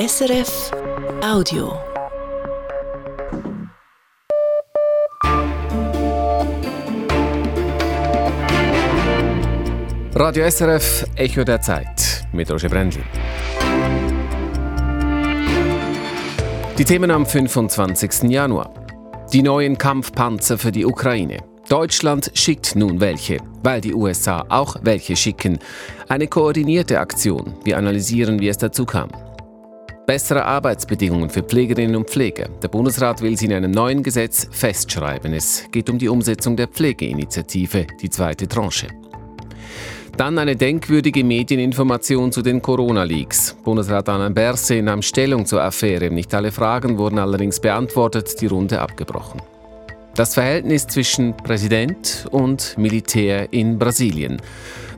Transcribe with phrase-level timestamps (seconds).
[0.00, 0.70] SRF
[1.22, 1.78] Audio.
[10.14, 13.04] Radio SRF Echo der Zeit mit Roger Brendlin.
[16.78, 18.22] Die Themen am 25.
[18.30, 18.72] Januar.
[19.34, 21.40] Die neuen Kampfpanzer für die Ukraine.
[21.68, 25.58] Deutschland schickt nun welche, weil die USA auch welche schicken.
[26.08, 27.54] Eine koordinierte Aktion.
[27.64, 29.10] Wir analysieren, wie es dazu kam.
[30.10, 32.48] Bessere Arbeitsbedingungen für Pflegerinnen und Pfleger.
[32.60, 35.32] Der Bundesrat will sie in einem neuen Gesetz festschreiben.
[35.32, 38.88] Es geht um die Umsetzung der Pflegeinitiative, die zweite Tranche.
[40.16, 43.54] Dann eine denkwürdige Medieninformation zu den Corona-Leaks.
[43.62, 46.10] Bundesrat Alain Berset nahm Stellung zur Affäre.
[46.10, 49.40] Nicht alle Fragen wurden allerdings beantwortet, die Runde abgebrochen.
[50.16, 54.42] Das Verhältnis zwischen Präsident und Militär in Brasilien.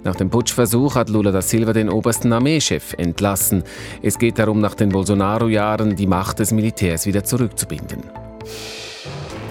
[0.05, 3.63] Nach dem Putschversuch hat Lula da Silva den obersten Armeechef entlassen.
[4.03, 8.03] Es geht darum, nach den Bolsonaro-Jahren die Macht des Militärs wieder zurückzubinden.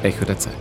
[0.04, 0.54] Echo der Zeit.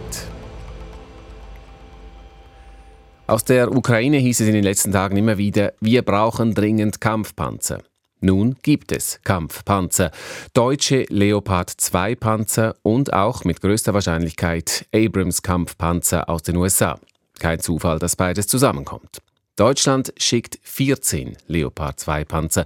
[3.27, 7.79] Aus der Ukraine hieß es in den letzten Tagen immer wieder, wir brauchen dringend Kampfpanzer.
[8.21, 10.11] Nun gibt es Kampfpanzer,
[10.53, 16.99] deutsche Leopard 2 Panzer und auch mit größter Wahrscheinlichkeit Abrams Kampfpanzer aus den USA.
[17.39, 19.23] Kein Zufall, dass beides zusammenkommt.
[19.61, 22.65] Deutschland schickt 14 Leopard 2 Panzer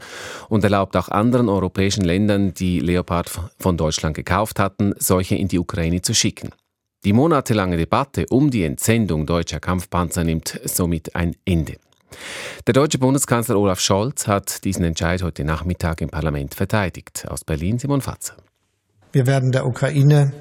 [0.48, 3.28] und erlaubt auch anderen europäischen Ländern, die Leopard
[3.58, 6.50] von Deutschland gekauft hatten, solche in die Ukraine zu schicken.
[7.04, 11.78] Die monatelange Debatte um die Entsendung deutscher Kampfpanzer nimmt somit ein Ende.
[12.64, 17.26] Der deutsche Bundeskanzler Olaf Scholz hat diesen Entscheid heute Nachmittag im Parlament verteidigt.
[17.28, 18.36] Aus Berlin Simon Fatzer.
[19.10, 20.32] Wir werden der Ukraine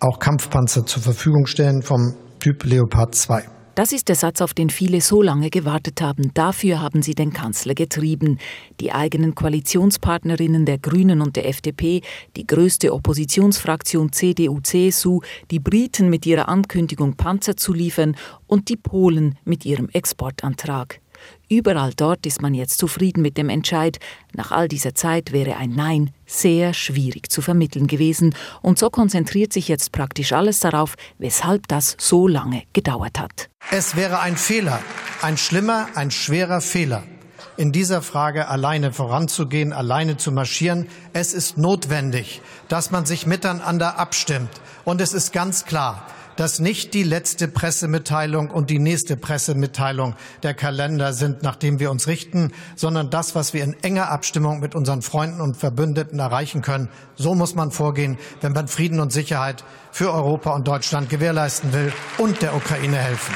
[0.00, 3.53] auch Kampfpanzer zur Verfügung stellen vom Typ Leopard 2.
[3.74, 6.30] Das ist der Satz, auf den viele so lange gewartet haben.
[6.32, 8.38] Dafür haben sie den Kanzler getrieben.
[8.78, 12.02] Die eigenen Koalitionspartnerinnen der Grünen und der FDP,
[12.36, 19.38] die größte Oppositionsfraktion CDU-CSU, die Briten mit ihrer Ankündigung, Panzer zu liefern und die Polen
[19.44, 21.00] mit ihrem Exportantrag.
[21.48, 23.98] Überall dort ist man jetzt zufrieden mit dem Entscheid.
[24.34, 28.34] Nach all dieser Zeit wäre ein Nein sehr schwierig zu vermitteln gewesen.
[28.62, 33.50] Und so konzentriert sich jetzt praktisch alles darauf, weshalb das so lange gedauert hat.
[33.70, 34.80] Es wäre ein Fehler,
[35.22, 37.04] ein schlimmer, ein schwerer Fehler,
[37.56, 40.88] in dieser Frage alleine voranzugehen, alleine zu marschieren.
[41.12, 44.50] Es ist notwendig, dass man sich miteinander abstimmt.
[44.84, 46.06] Und es ist ganz klar,
[46.36, 51.90] dass nicht die letzte Pressemitteilung und die nächste Pressemitteilung der Kalender sind, nach dem wir
[51.90, 56.62] uns richten, sondern das, was wir in enger Abstimmung mit unseren Freunden und Verbündeten erreichen
[56.62, 56.88] können.
[57.16, 61.92] So muss man vorgehen, wenn man Frieden und Sicherheit für Europa und Deutschland gewährleisten will
[62.18, 63.34] und der Ukraine helfen.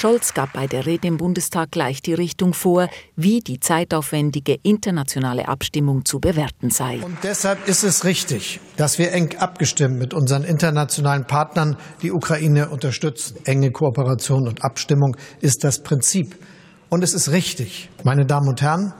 [0.00, 5.48] Scholz gab bei der Rede im Bundestag gleich die Richtung vor, wie die zeitaufwendige internationale
[5.48, 7.00] Abstimmung zu bewerten sei.
[7.02, 12.68] Und deshalb ist es richtig, dass wir eng abgestimmt mit unseren internationalen Partnern die Ukraine
[12.68, 13.38] unterstützen.
[13.44, 16.36] Enge Kooperation und Abstimmung ist das Prinzip.
[16.90, 18.94] Und es ist richtig, meine Damen und Herren,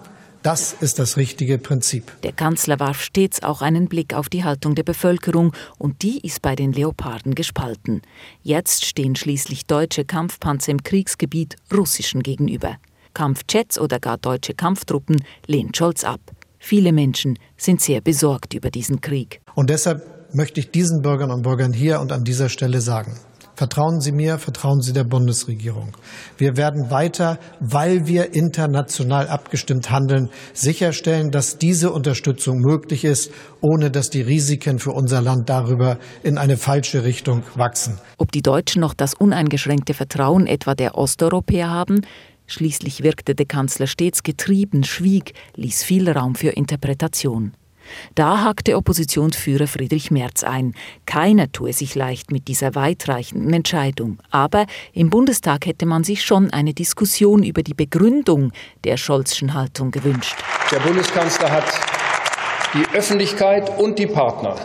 [0.49, 2.11] das ist das richtige Prinzip.
[2.23, 6.41] Der Kanzler warf stets auch einen Blick auf die Haltung der Bevölkerung und die ist
[6.41, 8.01] bei den Leoparden gespalten.
[8.43, 12.79] Jetzt stehen schließlich deutsche Kampfpanzer im Kriegsgebiet russischen gegenüber.
[13.13, 16.21] Kampfjets oder gar deutsche Kampftruppen lehnt Scholz ab.
[16.59, 19.43] Viele Menschen sind sehr besorgt über diesen Krieg.
[19.55, 23.21] Und deshalb möchte ich diesen Bürgern und Bürgern hier und an dieser Stelle sagen,
[23.59, 25.97] Vertrauen Sie mir, vertrauen Sie der Bundesregierung.
[26.37, 33.91] Wir werden weiter, weil wir international abgestimmt handeln, sicherstellen, dass diese Unterstützung möglich ist, ohne
[33.91, 37.99] dass die Risiken für unser Land darüber in eine falsche Richtung wachsen.
[38.17, 42.03] Ob die Deutschen noch das uneingeschränkte Vertrauen etwa der Osteuropäer haben,
[42.51, 47.53] Schließlich wirkte der Kanzler stets getrieben, schwieg, ließ viel Raum für Interpretation.
[48.15, 50.75] Da hakte Oppositionsführer Friedrich Merz ein.
[51.07, 54.19] Keiner tue sich leicht mit dieser weitreichenden Entscheidung.
[54.31, 58.53] Aber im Bundestag hätte man sich schon eine Diskussion über die Begründung
[58.85, 60.37] der Scholzschen Haltung gewünscht.
[60.71, 61.65] Der Bundeskanzler hat
[62.75, 64.57] die Öffentlichkeit und die Partner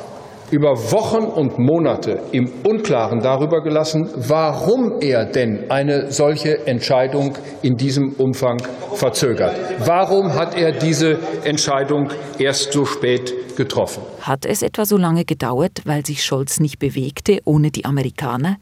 [0.54, 7.76] über Wochen und Monate im Unklaren darüber gelassen, warum er denn eine solche Entscheidung in
[7.76, 8.62] diesem Umfang
[8.94, 9.56] verzögert.
[9.80, 14.04] Warum hat er diese Entscheidung erst so spät getroffen?
[14.22, 18.58] Hat es etwa so lange gedauert, weil sich Scholz nicht bewegte ohne die Amerikaner?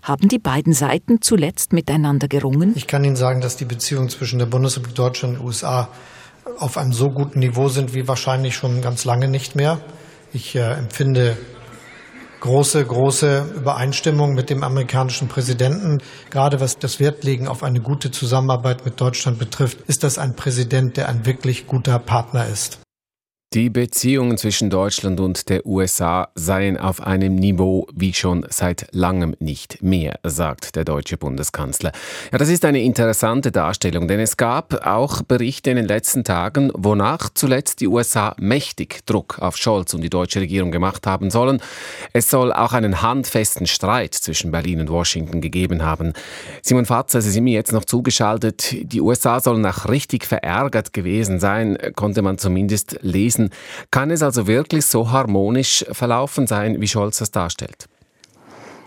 [0.00, 2.72] Haben die beiden Seiten zuletzt miteinander gerungen?
[2.74, 5.88] Ich kann Ihnen sagen, dass die Beziehungen zwischen der Bundesrepublik Deutschland und den USA
[6.58, 9.78] auf einem so guten Niveau sind wie wahrscheinlich schon ganz lange nicht mehr.
[10.34, 11.36] Ich äh, empfinde
[12.40, 16.02] große, große Übereinstimmung mit dem amerikanischen Präsidenten.
[16.28, 20.96] Gerade was das Wertlegen auf eine gute Zusammenarbeit mit Deutschland betrifft, ist das ein Präsident,
[20.96, 22.83] der ein wirklich guter Partner ist.
[23.54, 29.36] Die Beziehungen zwischen Deutschland und der USA seien auf einem Niveau wie schon seit langem
[29.38, 31.92] nicht mehr, sagt der deutsche Bundeskanzler.
[32.32, 36.72] Ja, das ist eine interessante Darstellung, denn es gab auch Berichte in den letzten Tagen,
[36.74, 41.62] wonach zuletzt die USA mächtig Druck auf Scholz und die deutsche Regierung gemacht haben sollen.
[42.12, 46.12] Es soll auch einen handfesten Streit zwischen Berlin und Washington gegeben haben.
[46.60, 48.74] Simon Fatzer, Sie sind mir jetzt noch zugeschaltet.
[48.82, 53.43] Die USA sollen auch richtig verärgert gewesen sein, konnte man zumindest lesen.
[53.90, 57.86] Kann es also wirklich so harmonisch verlaufen sein, wie Scholz das darstellt?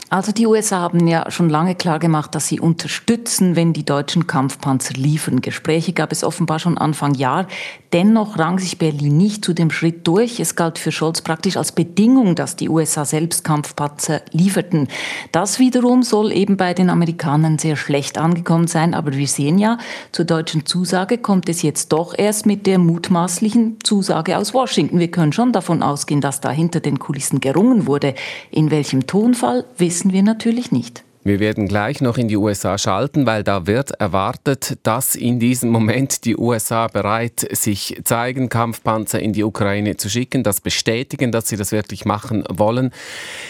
[0.10, 4.26] Also die USA haben ja schon lange klar gemacht, dass sie unterstützen, wenn die deutschen
[4.26, 5.42] Kampfpanzer liefern.
[5.42, 7.46] Gespräche gab es offenbar schon Anfang Jahr.
[7.92, 10.40] Dennoch rang sich Berlin nicht zu dem Schritt durch.
[10.40, 14.88] Es galt für Scholz praktisch als Bedingung, dass die USA selbst Kampfpanzer lieferten.
[15.34, 18.94] Das wiederum soll eben bei den Amerikanern sehr schlecht angekommen sein.
[18.94, 19.78] Aber wir sehen ja,
[20.14, 25.00] zur deutschen Zusage kommt es jetzt doch erst mit der mutmaßlichen Zusage aus Washington.
[25.00, 28.16] Wir können schon davon ausgehen, dass da hinter den Kulissen gerungen wurde.
[28.52, 29.66] In welchem Tonfall
[29.98, 31.04] wissen wir natürlich nicht.
[31.24, 35.72] Wir werden gleich noch in die USA schalten, weil da wird erwartet, dass in diesem
[35.72, 41.48] Moment die USA bereit sich zeigen, Kampfpanzer in die Ukraine zu schicken, das bestätigen, dass
[41.48, 42.92] sie das wirklich machen wollen.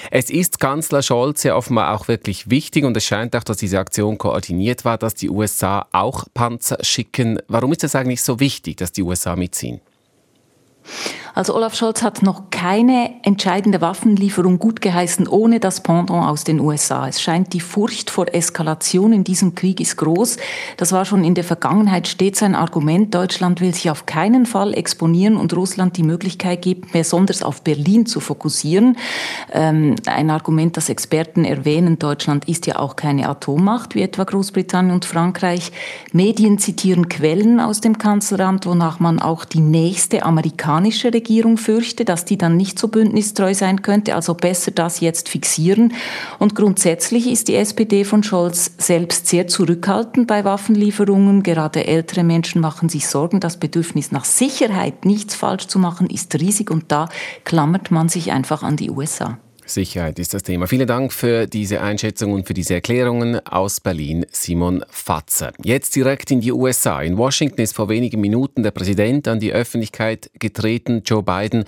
[0.09, 3.77] Es ist Kanzler Scholz ja offenbar auch wirklich wichtig und es scheint auch, dass diese
[3.77, 7.39] Aktion koordiniert war, dass die USA auch Panzer schicken.
[7.49, 9.81] Warum ist es eigentlich so wichtig, dass die USA mitziehen?
[11.37, 16.59] Also Olaf Scholz hat noch keine entscheidende Waffenlieferung gut geheißen, ohne das Pendant aus den
[16.59, 17.07] USA.
[17.07, 20.37] Es scheint, die Furcht vor Eskalation in diesem Krieg ist groß.
[20.77, 23.13] Das war schon in der Vergangenheit stets ein Argument.
[23.13, 28.07] Deutschland will sich auf keinen Fall exponieren und Russland die Möglichkeit geben, besonders auf Berlin
[28.07, 28.97] zu fokussieren.
[29.53, 34.91] Ähm, ein Argument, das Experten erwähnen, Deutschland ist ja auch keine Atommacht, wie etwa Großbritannien
[34.91, 35.71] und Frankreich.
[36.11, 42.05] Medien zitieren Quellen aus dem Kanzleramt, wonach man auch die nächste amerikanische Regierung Regierung fürchte,
[42.05, 44.15] dass die dann nicht so bündnistreu sein könnte.
[44.15, 45.93] Also besser das jetzt fixieren.
[46.39, 51.43] Und grundsätzlich ist die SPD von Scholz selbst sehr zurückhaltend bei Waffenlieferungen.
[51.43, 53.41] Gerade ältere Menschen machen sich Sorgen.
[53.41, 56.71] Das Bedürfnis nach Sicherheit, nichts falsch zu machen, ist riesig.
[56.71, 57.09] Und da
[57.43, 59.37] klammert man sich einfach an die USA.
[59.67, 60.67] Sicherheit ist das Thema.
[60.67, 65.53] Vielen Dank für diese Einschätzung und für diese Erklärungen aus Berlin, Simon Fatzer.
[65.63, 67.01] Jetzt direkt in die USA.
[67.01, 71.65] In Washington ist vor wenigen Minuten der Präsident an die Öffentlichkeit getreten, Joe Biden.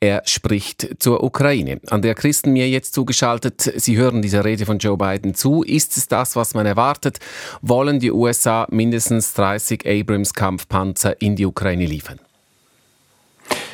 [0.00, 1.80] Er spricht zur Ukraine.
[1.90, 3.60] An der Christen mir jetzt zugeschaltet.
[3.76, 5.62] Sie hören diese Rede von Joe Biden zu.
[5.62, 7.18] Ist es das, was man erwartet?
[7.62, 12.20] Wollen die USA mindestens 30 Abrams-Kampfpanzer in die Ukraine liefern?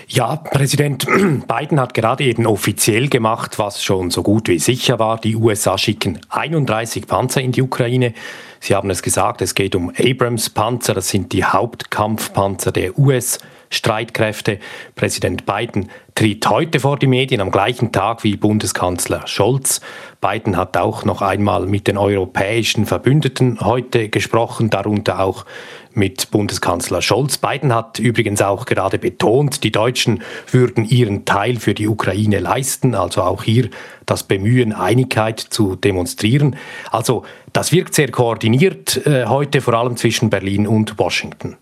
[0.09, 1.07] Ja, Präsident
[1.49, 5.21] Biden hat gerade eben offiziell gemacht, was schon so gut wie sicher war.
[5.21, 8.15] Die USA schicken 31 Panzer in die Ukraine.
[8.61, 10.95] Sie haben es gesagt, es geht um Abrams-Panzer.
[10.95, 13.39] Das sind die Hauptkampfpanzer der US.
[13.71, 14.59] Streitkräfte.
[14.95, 19.81] Präsident Biden tritt heute vor die Medien am gleichen Tag wie Bundeskanzler Scholz.
[20.21, 25.45] Biden hat auch noch einmal mit den europäischen Verbündeten heute gesprochen, darunter auch
[25.93, 27.39] mit Bundeskanzler Scholz.
[27.39, 32.95] Biden hat übrigens auch gerade betont, die Deutschen würden ihren Teil für die Ukraine leisten,
[32.95, 33.71] also auch hier
[34.05, 36.57] das Bemühen, Einigkeit zu demonstrieren.
[36.91, 41.57] Also das wirkt sehr koordiniert äh, heute, vor allem zwischen Berlin und Washington.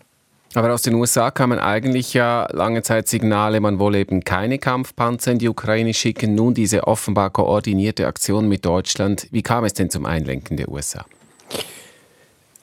[0.55, 5.33] Aber aus den USA kamen eigentlich ja lange Zeit Signale, man wolle eben keine Kampfpanzer
[5.33, 6.33] in die Ukraine schicken.
[6.33, 9.27] Nun diese offenbar koordinierte Aktion mit Deutschland.
[9.31, 11.05] Wie kam es denn zum Einlenken der USA?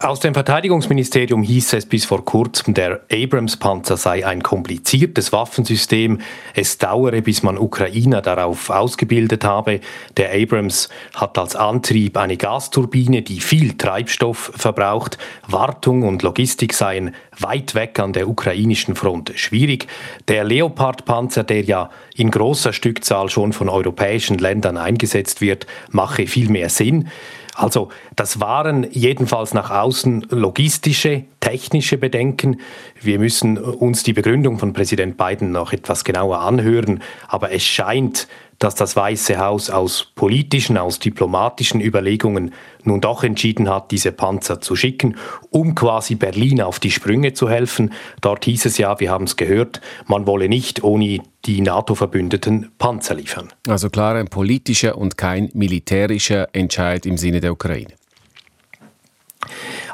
[0.02, 6.20] Aus dem Verteidigungsministerium hieß es bis vor kurzem, der Abrams-Panzer sei ein kompliziertes Waffensystem.
[6.54, 9.78] Es dauere, bis man Ukrainer darauf ausgebildet habe.
[10.16, 15.18] Der Abrams hat als Antrieb eine Gasturbine, die viel Treibstoff verbraucht.
[15.46, 19.86] Wartung und Logistik seien weit weg an der ukrainischen Front schwierig.
[20.26, 26.48] Der Leopard-Panzer, der ja in großer Stückzahl schon von europäischen Ländern eingesetzt wird, mache viel
[26.48, 27.08] mehr Sinn.
[27.54, 32.60] Also das waren jedenfalls nach außen logistische, technische Bedenken.
[33.00, 38.26] Wir müssen uns die Begründung von Präsident Biden noch etwas genauer anhören, aber es scheint,
[38.62, 42.54] dass das Weiße Haus aus politischen, aus diplomatischen Überlegungen
[42.84, 45.16] nun doch entschieden hat, diese Panzer zu schicken,
[45.50, 47.92] um quasi Berlin auf die Sprünge zu helfen.
[48.20, 53.16] Dort hieß es ja, wir haben es gehört, man wolle nicht ohne die NATO-Verbündeten Panzer
[53.16, 53.48] liefern.
[53.66, 57.94] Also klar ein politischer und kein militärischer Entscheid im Sinne der Ukraine.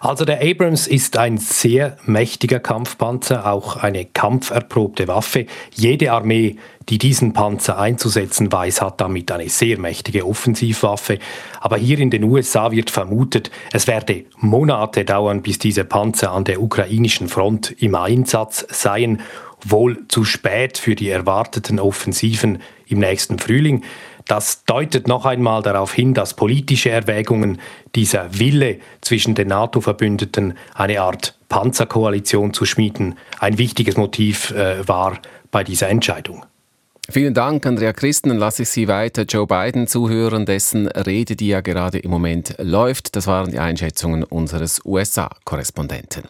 [0.01, 5.47] Also der Abrams ist ein sehr mächtiger Kampfpanzer, auch eine kampferprobte Waffe.
[5.75, 6.57] Jede Armee,
[6.89, 11.19] die diesen Panzer einzusetzen weiß, hat damit eine sehr mächtige Offensivwaffe.
[11.61, 16.45] Aber hier in den USA wird vermutet, es werde Monate dauern, bis diese Panzer an
[16.45, 19.21] der ukrainischen Front im Einsatz seien.
[19.65, 23.83] wohl zu spät für die erwarteten Offensiven im nächsten Frühling.
[24.29, 27.61] Das deutet noch einmal darauf hin, dass politische Erwägungen
[27.95, 35.19] dieser Wille zwischen den NATO-Verbündeten eine Art Panzerkoalition zu schmieden ein wichtiges Motiv äh, war
[35.51, 36.45] bei dieser Entscheidung.
[37.11, 38.29] Vielen Dank, Andrea Christen.
[38.29, 42.55] Dann lasse ich Sie weiter Joe Biden zuhören, dessen Rede, die ja gerade im Moment
[42.59, 43.17] läuft.
[43.17, 46.25] Das waren die Einschätzungen unseres USA-Korrespondenten.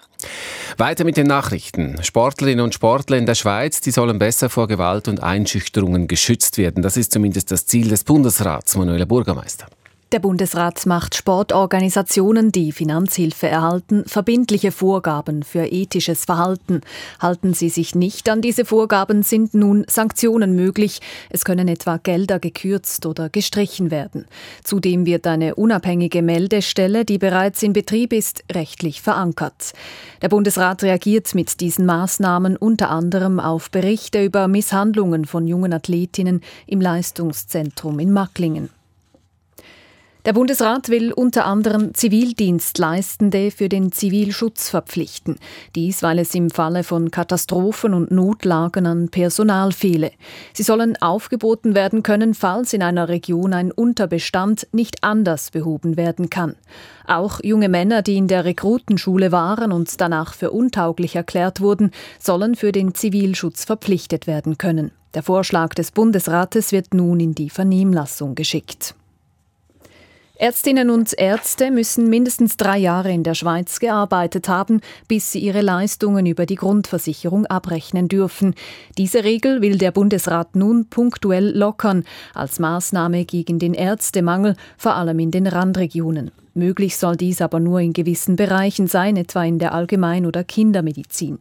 [0.77, 2.01] Weiter mit den Nachrichten.
[2.01, 6.81] Sportlerinnen und Sportler in der Schweiz, die sollen besser vor Gewalt und Einschüchterungen geschützt werden.
[6.85, 9.67] Das ist zumindest das Ziel des Bundesrats, Manuela Bürgermeister.
[10.11, 16.81] Der Bundesrat macht Sportorganisationen, die Finanzhilfe erhalten, verbindliche Vorgaben für ethisches Verhalten.
[17.21, 21.01] Halten sie sich nicht an diese Vorgaben, sind nun Sanktionen möglich.
[21.29, 24.25] Es können etwa Gelder gekürzt oder gestrichen werden.
[24.65, 29.75] Zudem wird eine unabhängige Meldestelle, die bereits in Betrieb ist, rechtlich verankert.
[30.23, 36.41] Der Bundesrat reagiert mit diesen Maßnahmen unter anderem auf Berichte über Misshandlungen von jungen Athletinnen
[36.67, 38.71] im Leistungszentrum in Macklingen.
[40.25, 45.37] Der Bundesrat will unter anderem Zivildienstleistende für den Zivilschutz verpflichten.
[45.77, 50.11] Dies, weil es im Falle von Katastrophen und Notlagen an Personal fehle.
[50.53, 56.31] Sie sollen aufgeboten werden können, falls in einer Region ein Unterbestand nicht anders behoben werden
[56.31, 56.57] kann.
[57.07, 62.57] Auch junge Männer, die in der Rekrutenschule waren und danach für untauglich erklärt wurden, sollen
[62.57, 64.91] für den Zivilschutz verpflichtet werden können.
[65.15, 68.95] Der Vorschlag des Bundesrates wird nun in die Vernehmlassung geschickt.
[70.41, 75.63] Ärztinnen und Ärzte müssen mindestens drei Jahre in der Schweiz gearbeitet haben, bis sie ihre
[75.63, 78.55] Leistungen über die Grundversicherung abrechnen dürfen.
[78.99, 82.05] Diese Regel will der Bundesrat nun punktuell lockern,
[82.35, 86.31] als Maßnahme gegen den Ärztemangel, vor allem in den Randregionen.
[86.55, 91.41] Möglich soll dies aber nur in gewissen Bereichen sein, etwa in der Allgemein- oder Kindermedizin.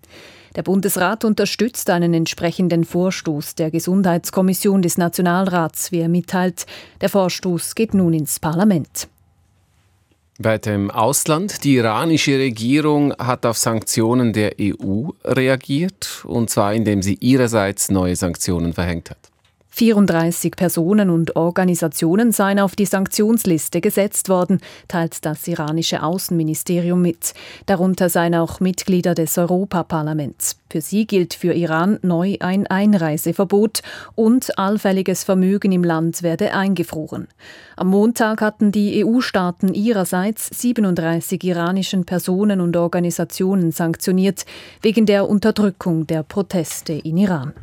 [0.58, 6.66] Der Bundesrat unterstützt einen entsprechenden Vorstoß der Gesundheitskommission des Nationalrats, wie er mitteilt.
[7.00, 9.08] Der Vorstoß geht nun ins Parlament.
[10.40, 11.64] Weiter im Ausland.
[11.64, 18.16] Die iranische Regierung hat auf Sanktionen der EU reagiert, und zwar indem sie ihrerseits neue
[18.16, 19.30] Sanktionen verhängt hat.
[19.78, 27.36] 34 Personen und Organisationen seien auf die Sanktionsliste gesetzt worden, teilt das iranische Außenministerium mit.
[27.68, 30.58] Darunter seien auch Mitglieder des Europaparlaments.
[30.72, 33.84] Für sie gilt für Iran neu ein Einreiseverbot
[34.16, 37.28] und allfälliges Vermögen im Land werde eingefroren.
[37.76, 44.48] Am Montag hatten die EU-Staaten ihrerseits 37 iranischen Personen und Organisationen sanktioniert
[44.82, 47.54] wegen der Unterdrückung der Proteste in Iran.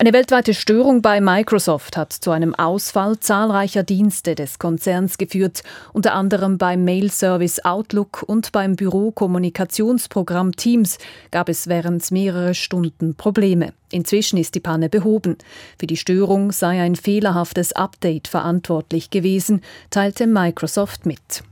[0.00, 6.14] Eine weltweite Störung bei Microsoft hat zu einem Ausfall zahlreicher Dienste des Konzerns geführt, unter
[6.14, 10.96] anderem beim Mail-Service Outlook und beim Bürokommunikationsprogramm Teams
[11.30, 13.74] gab es während mehrerer Stunden Probleme.
[13.92, 15.36] Inzwischen ist die Panne behoben.
[15.78, 21.42] Für die Störung sei ein fehlerhaftes Update verantwortlich gewesen, teilte Microsoft mit.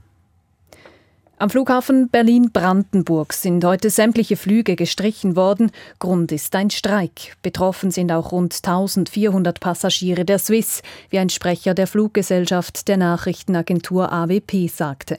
[1.41, 5.71] Am Flughafen Berlin-Brandenburg sind heute sämtliche Flüge gestrichen worden.
[5.97, 7.37] Grund ist ein Streik.
[7.41, 14.11] Betroffen sind auch rund 1400 Passagiere der Swiss, wie ein Sprecher der Fluggesellschaft der Nachrichtenagentur
[14.11, 15.17] AWP sagte.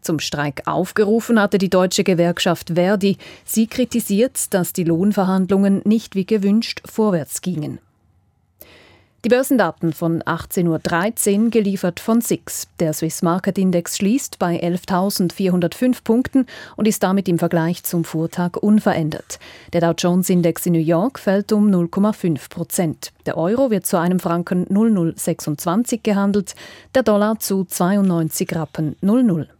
[0.00, 3.16] Zum Streik aufgerufen hatte die deutsche Gewerkschaft Verdi.
[3.44, 7.78] Sie kritisiert, dass die Lohnverhandlungen nicht wie gewünscht vorwärts gingen.
[9.22, 12.68] Die Börsendaten von 18.13 Uhr geliefert von SIX.
[12.78, 16.46] Der Swiss Market Index schließt bei 11.405 Punkten
[16.76, 19.38] und ist damit im Vergleich zum Vortag unverändert.
[19.74, 23.12] Der Dow Jones Index in New York fällt um 0,5 Prozent.
[23.26, 26.54] Der Euro wird zu einem Franken 0,026 gehandelt,
[26.94, 29.50] der Dollar zu 92 Rappen 00.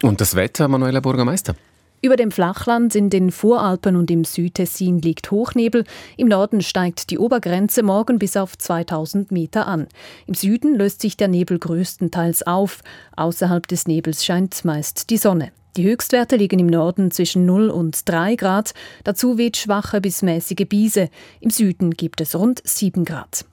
[0.00, 1.56] Und das Wetter, Manuela Bürgermeister?
[2.04, 5.84] Über dem Flachland in den Voralpen und im Südtessin liegt Hochnebel.
[6.16, 9.86] Im Norden steigt die Obergrenze morgen bis auf 2000 Meter an.
[10.26, 12.82] Im Süden löst sich der Nebel größtenteils auf.
[13.16, 15.52] Außerhalb des Nebels scheint meist die Sonne.
[15.76, 18.74] Die Höchstwerte liegen im Norden zwischen 0 und 3 Grad.
[19.04, 21.08] Dazu weht schwache bis mäßige Biese.
[21.40, 23.44] Im Süden gibt es rund 7 Grad.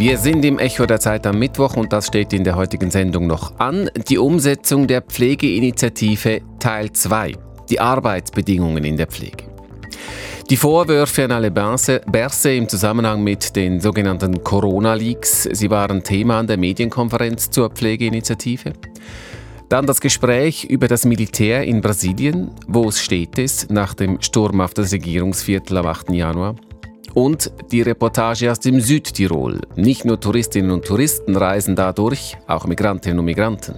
[0.00, 3.26] Wir sind im Echo der Zeit am Mittwoch und das steht in der heutigen Sendung
[3.26, 3.90] noch an.
[4.08, 7.34] Die Umsetzung der Pflegeinitiative Teil 2.
[7.68, 9.44] Die Arbeitsbedingungen in der Pflege.
[10.48, 16.46] Die Vorwürfe an alle Berse im Zusammenhang mit den sogenannten Corona-Leaks, sie waren Thema an
[16.46, 18.72] der Medienkonferenz zur Pflegeinitiative.
[19.68, 22.52] Dann das Gespräch über das Militär in Brasilien.
[22.66, 26.08] Wo steht es nach dem Sturm auf das Regierungsviertel am 8.
[26.12, 26.56] Januar?
[27.14, 29.60] Und die Reportage aus dem Südtirol.
[29.76, 33.76] Nicht nur Touristinnen und Touristen reisen dadurch, auch Migrantinnen und Migranten.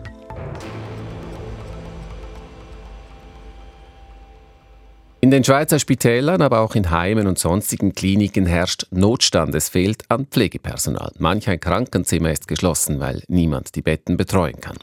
[5.32, 9.54] den Schweizer Spitälern, aber auch in Heimen und sonstigen Kliniken herrscht Notstand.
[9.54, 11.10] Es fehlt an Pflegepersonal.
[11.18, 14.76] Manch ein Krankenzimmer ist geschlossen, weil niemand die Betten betreuen kann.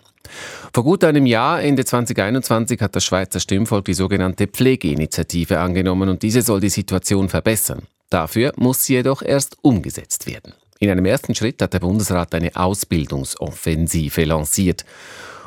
[0.73, 6.23] Vor gut einem Jahr, Ende 2021, hat das Schweizer Stimmvolk die sogenannte Pflegeinitiative angenommen und
[6.23, 7.83] diese soll die Situation verbessern.
[8.09, 10.53] Dafür muss sie jedoch erst umgesetzt werden.
[10.79, 14.85] In einem ersten Schritt hat der Bundesrat eine Ausbildungsoffensive lanciert.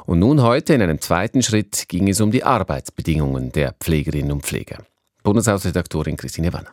[0.05, 4.45] Und nun heute in einem zweiten Schritt ging es um die Arbeitsbedingungen der Pflegerinnen und
[4.45, 4.85] Pfleger.
[5.23, 6.73] Bundeshausredaktorin Christine Wanner.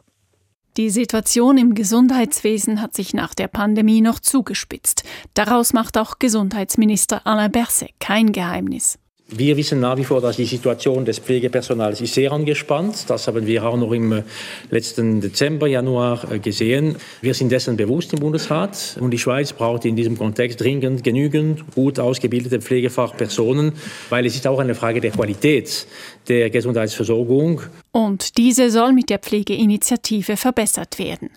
[0.77, 5.03] Die Situation im Gesundheitswesen hat sich nach der Pandemie noch zugespitzt.
[5.34, 9.00] Daraus macht auch Gesundheitsminister Alain Berset kein Geheimnis.
[9.32, 13.08] Wir wissen nach wie vor, dass die Situation des Pflegepersonals ist sehr angespannt.
[13.10, 14.24] Das haben wir auch noch im äh,
[14.72, 16.96] letzten Dezember, Januar äh, gesehen.
[17.22, 21.64] Wir sind dessen bewusst im Bundesrat und die Schweiz braucht in diesem Kontext dringend genügend
[21.76, 23.74] gut ausgebildete Pflegefachpersonen,
[24.10, 25.86] weil es ist auch eine Frage der Qualität
[26.28, 27.62] der Gesundheitsversorgung.
[27.92, 31.30] Und diese soll mit der Pflegeinitiative verbessert werden.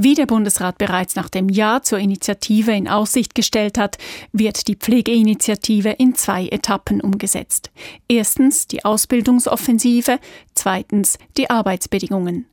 [0.00, 3.98] Wie der Bundesrat bereits nach dem Ja zur Initiative in Aussicht gestellt hat,
[4.30, 7.72] wird die Pflegeinitiative in zwei Etappen umgesetzt.
[8.08, 10.20] Erstens die Ausbildungsoffensive,
[10.54, 12.46] zweitens die Arbeitsbedingungen.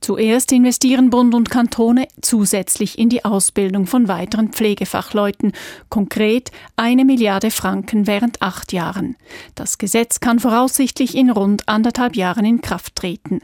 [0.00, 5.52] Zuerst investieren Bund und Kantone zusätzlich in die Ausbildung von weiteren Pflegefachleuten,
[5.90, 9.14] konkret eine Milliarde Franken während acht Jahren.
[9.54, 13.42] Das Gesetz kann voraussichtlich in rund anderthalb Jahren in Kraft treten.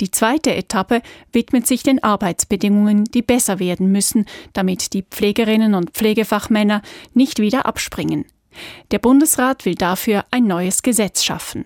[0.00, 1.02] Die zweite Etappe
[1.32, 6.82] widmet sich den Arbeitsbedingungen, die besser werden müssen, damit die Pflegerinnen und Pflegefachmänner
[7.14, 8.24] nicht wieder abspringen.
[8.90, 11.64] Der Bundesrat will dafür ein neues Gesetz schaffen.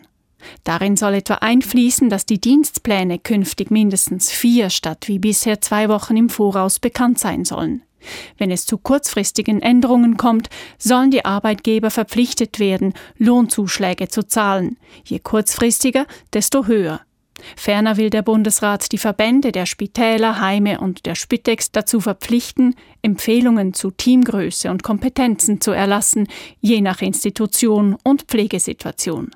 [0.65, 6.17] Darin soll etwa einfließen, dass die Dienstpläne künftig mindestens vier statt wie bisher zwei Wochen
[6.17, 7.83] im Voraus bekannt sein sollen.
[8.39, 10.49] Wenn es zu kurzfristigen Änderungen kommt,
[10.79, 14.79] sollen die Arbeitgeber verpflichtet werden, Lohnzuschläge zu zahlen.
[15.05, 17.01] Je kurzfristiger, desto höher.
[17.57, 23.75] Ferner will der Bundesrat die Verbände der Spitäler, Heime und der Spitex dazu verpflichten, Empfehlungen
[23.75, 26.29] zu Teamgröße und Kompetenzen zu erlassen,
[26.61, 29.31] je nach Institution und Pflegesituation.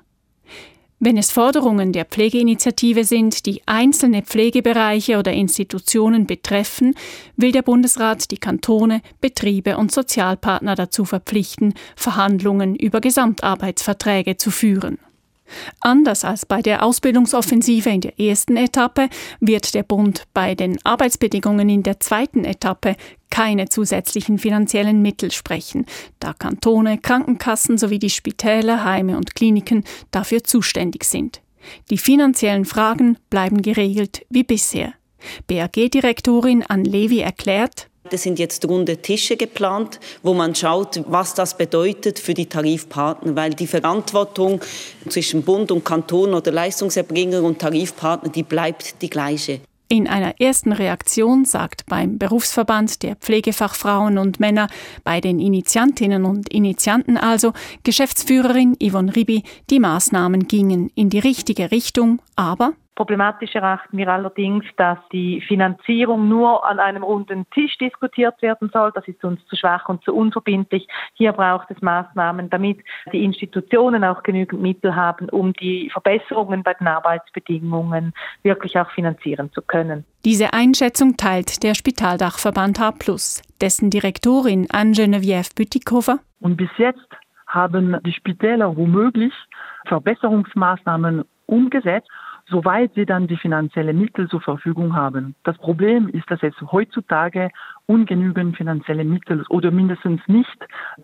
[1.03, 6.93] Wenn es Forderungen der Pflegeinitiative sind, die einzelne Pflegebereiche oder Institutionen betreffen,
[7.35, 14.99] will der Bundesrat die Kantone, Betriebe und Sozialpartner dazu verpflichten, Verhandlungen über Gesamtarbeitsverträge zu führen.
[15.79, 19.09] Anders als bei der Ausbildungsoffensive in der ersten Etappe
[19.39, 22.95] wird der Bund bei den Arbeitsbedingungen in der zweiten Etappe
[23.29, 25.85] keine zusätzlichen finanziellen Mittel sprechen,
[26.19, 31.41] da Kantone, Krankenkassen sowie die Spitäler, Heime und Kliniken dafür zuständig sind.
[31.89, 34.93] Die finanziellen Fragen bleiben geregelt wie bisher.
[35.47, 41.57] BAG-Direktorin Ann Levi erklärt, es sind jetzt runde Tische geplant, wo man schaut, was das
[41.57, 44.61] bedeutet für die Tarifpartner, weil die Verantwortung
[45.09, 49.61] zwischen Bund und Kanton oder Leistungserbringer und Tarifpartner, die bleibt die gleiche.
[49.91, 54.69] In einer ersten Reaktion sagt beim Berufsverband der Pflegefachfrauen und Männer,
[55.03, 57.51] bei den Initiantinnen und Initianten also,
[57.83, 64.65] Geschäftsführerin Yvonne Ribi, die Maßnahmen gingen in die richtige Richtung, aber Problematisch erachten wir allerdings,
[64.75, 68.91] dass die Finanzierung nur an einem runden Tisch diskutiert werden soll.
[68.93, 70.87] Das ist uns zu schwach und zu unverbindlich.
[71.13, 72.79] Hier braucht es Maßnahmen, damit
[73.13, 79.51] die Institutionen auch genügend Mittel haben, um die Verbesserungen bei den Arbeitsbedingungen wirklich auch finanzieren
[79.53, 80.03] zu können.
[80.25, 82.93] Diese Einschätzung teilt der Spitaldachverband H+,
[83.61, 86.19] dessen Direktorin Anne-Geneviève Bütikofer.
[86.41, 87.07] Und bis jetzt
[87.47, 89.33] haben die Spitäler womöglich
[89.87, 92.09] Verbesserungsmaßnahmen umgesetzt
[92.49, 95.35] soweit sie dann die finanziellen Mittel zur Verfügung haben.
[95.43, 97.49] Das Problem ist, dass es heutzutage
[97.85, 100.57] ungenügend finanzielle Mittel oder mindestens nicht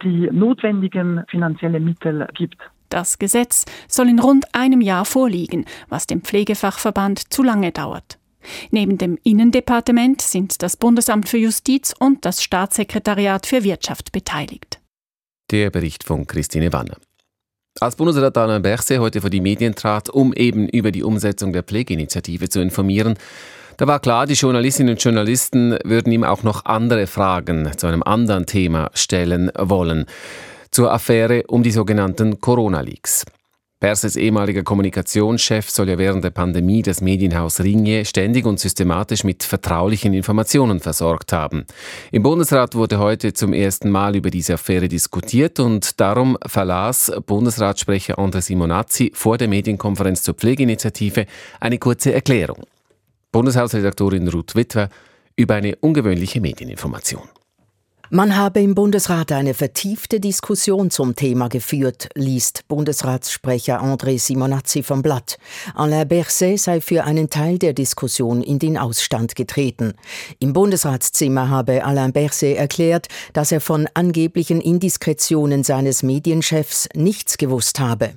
[0.04, 2.58] die notwendigen finanziellen Mittel gibt.
[2.90, 8.18] Das Gesetz soll in rund einem Jahr vorliegen, was dem Pflegefachverband zu lange dauert.
[8.72, 14.80] Neben dem Innendepartement sind das Bundesamt für Justiz und das Staatssekretariat für Wirtschaft beteiligt.
[15.52, 16.98] Der Bericht von Christine Wanner.
[17.80, 21.62] Als Bundesrat Alain Berset heute vor die Medien trat, um eben über die Umsetzung der
[21.62, 23.16] Pflegeinitiative zu informieren,
[23.78, 28.02] da war klar, die Journalistinnen und Journalisten würden ihm auch noch andere Fragen zu einem
[28.02, 30.06] anderen Thema stellen wollen.
[30.72, 33.26] Zur Affäre um die sogenannten Corona-Leaks.
[33.80, 39.44] Perses ehemaliger Kommunikationschef soll ja während der Pandemie das Medienhaus Ringier ständig und systematisch mit
[39.44, 41.66] vertraulichen Informationen versorgt haben.
[42.12, 48.18] Im Bundesrat wurde heute zum ersten Mal über diese Affäre diskutiert und darum verlas Bundesratssprecher
[48.18, 51.28] Andre Simonazzi vor der Medienkonferenz zur Pflegeinitiative
[51.60, 52.64] eine kurze Erklärung.
[53.32, 54.90] Bundeshausredaktorin Ruth Witwer
[55.36, 57.30] über eine ungewöhnliche Medieninformation.
[58.10, 65.02] Man habe im Bundesrat eine vertiefte Diskussion zum Thema geführt, liest Bundesratssprecher André Simonazzi vom
[65.02, 65.38] Blatt.
[65.76, 69.94] Alain Berset sei für einen Teil der Diskussion in den Ausstand getreten.
[70.40, 77.82] Im Bundesratszimmer habe Alain Berset erklärt, dass er von angeblichen Indiskretionen seines Medienchefs nichts gewusst
[77.82, 78.12] habe.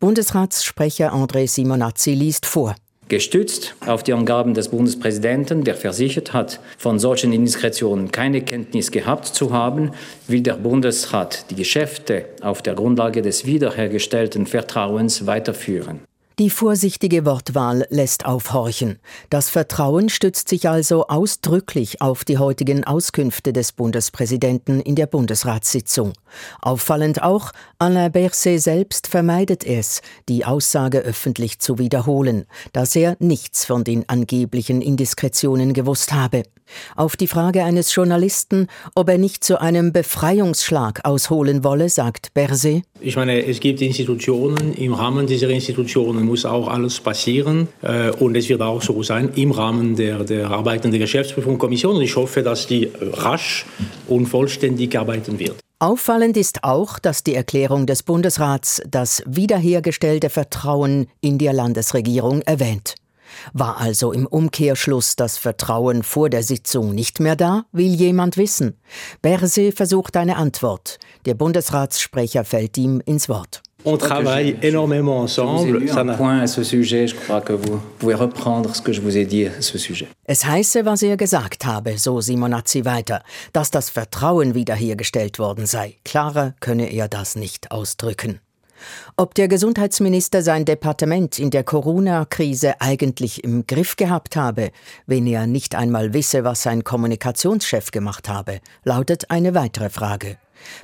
[0.00, 2.74] Bundesratssprecher André Simonazzi liest vor.
[3.08, 9.26] Gestützt auf die Angaben des Bundespräsidenten, der versichert hat, von solchen Indiskretionen keine Kenntnis gehabt
[9.26, 9.90] zu haben,
[10.28, 16.00] will der Bundesrat die Geschäfte auf der Grundlage des wiederhergestellten Vertrauens weiterführen.
[16.42, 18.98] Die vorsichtige Wortwahl lässt aufhorchen.
[19.30, 26.14] Das Vertrauen stützt sich also ausdrücklich auf die heutigen Auskünfte des Bundespräsidenten in der Bundesratssitzung.
[26.60, 33.64] Auffallend auch, Alain Berset selbst vermeidet es, die Aussage öffentlich zu wiederholen, dass er nichts
[33.64, 36.42] von den angeblichen Indiskretionen gewusst habe.
[36.96, 42.82] Auf die Frage eines Journalisten, ob er nicht zu einem Befreiungsschlag ausholen wolle, sagt Berset.
[43.00, 48.36] Ich meine, es gibt Institutionen, im Rahmen dieser Institutionen muss auch alles passieren äh, und
[48.36, 52.42] es wird auch so sein im Rahmen der, der Arbeiten der Geschäftsprüfungskommission und ich hoffe,
[52.42, 53.66] dass die rasch
[54.08, 55.56] und vollständig arbeiten wird.
[55.82, 62.94] Auffallend ist auch, dass die Erklärung des Bundesrats das wiederhergestellte Vertrauen in die Landesregierung erwähnt.
[63.52, 68.78] War also im Umkehrschluss das Vertrauen vor der Sitzung nicht mehr da, will jemand wissen.
[69.20, 70.98] Berse versucht eine Antwort.
[71.26, 73.62] Der Bundesratssprecher fällt ihm ins Wort.
[73.84, 75.80] On travaille énormément ensemble.
[80.24, 85.96] Es heiße, was er gesagt habe, so Simonazzi weiter, dass das Vertrauen wiederhergestellt worden sei.
[86.04, 88.40] Klarer könne er das nicht ausdrücken.
[89.16, 94.70] Ob der Gesundheitsminister sein Departement in der Corona-Krise eigentlich im Griff gehabt habe,
[95.06, 100.38] wenn er nicht einmal wisse, was sein Kommunikationschef gemacht habe, lautet eine weitere Frage.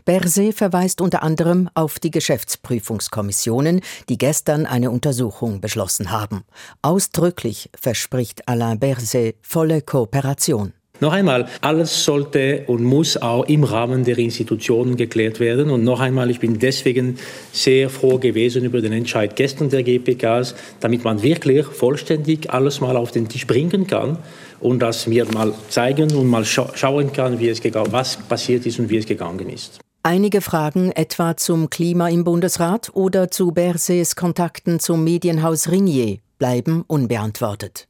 [0.04, 6.44] Berset verweist unter anderem auf die Geschäftsprüfungskommissionen, die gestern eine Untersuchung beschlossen haben.
[6.82, 10.72] Ausdrücklich verspricht Alain Berset volle Kooperation.
[11.00, 15.70] Noch einmal, alles sollte und muss auch im Rahmen der Institutionen geklärt werden.
[15.70, 17.18] Und noch einmal, ich bin deswegen
[17.52, 22.96] sehr froh gewesen über den Entscheid gestern der GPKs, damit man wirklich vollständig alles mal
[22.96, 24.18] auf den Tisch bringen kann
[24.58, 28.80] und das mir mal zeigen und mal scha schauen kann, wie es was passiert ist
[28.80, 29.78] und wie es gegangen ist.
[30.02, 36.84] Einige Fragen etwa zum Klima im Bundesrat oder zu Bersets Kontakten zum Medienhaus Ringier bleiben
[36.87, 37.88] unbeantwortet.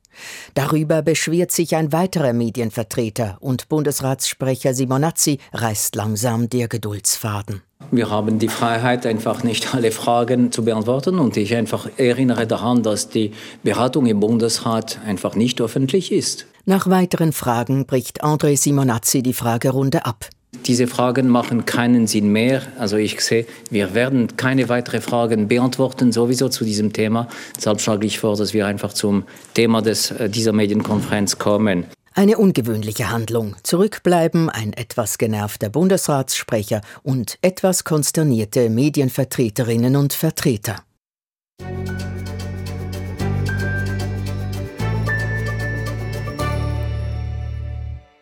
[0.55, 7.63] Darüber beschwert sich ein weiterer Medienvertreter und Bundesratssprecher Simonazzi reißt langsam der Geduldsfaden.
[7.91, 11.19] Wir haben die Freiheit, einfach nicht alle Fragen zu beantworten.
[11.19, 16.47] Und ich einfach erinnere daran, dass die Beratung im Bundesrat einfach nicht öffentlich ist.
[16.67, 20.29] Nach weiteren Fragen bricht André Simonazzi die Fragerunde ab.
[20.67, 22.63] Diese Fragen machen keinen Sinn mehr.
[22.79, 27.29] Also ich sehe, wir werden keine weiteren Fragen beantworten, sowieso zu diesem Thema.
[27.57, 31.85] Deshalb schlage ich vor, dass wir einfach zum Thema des, äh, dieser Medienkonferenz kommen.
[32.15, 33.57] Eine ungewöhnliche Handlung.
[33.63, 40.83] Zurückbleiben ein etwas genervter Bundesratssprecher und etwas konsternierte Medienvertreterinnen und Vertreter.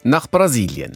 [0.02, 0.92] Nach Brasilien.